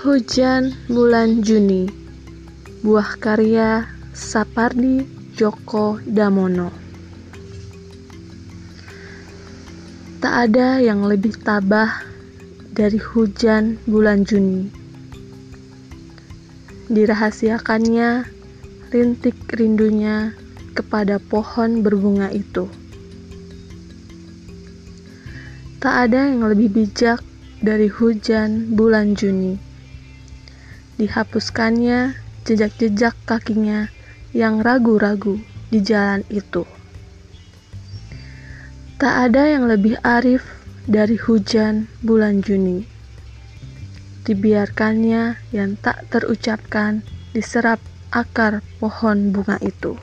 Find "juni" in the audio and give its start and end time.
1.44-1.84, 14.24-14.72, 29.12-29.68, 42.44-42.84